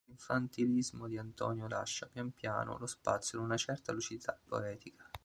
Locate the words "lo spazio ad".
2.79-3.43